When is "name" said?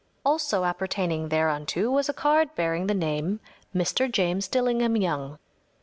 2.95-3.39